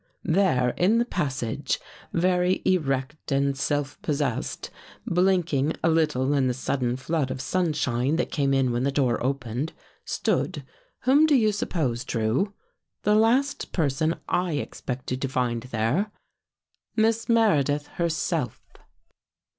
[0.39, 1.79] "There in the passage,
[2.11, 4.71] very erect and self pos sessed,
[5.05, 8.91] blinking a little in the sudden flood of sun shine that came in when the
[8.91, 10.63] door opened, stood—
[11.03, 12.51] whom do you suppose, Drew?—
[13.03, 16.09] the last person I expected to find there—
[16.95, 18.59] Miss Meredith herself.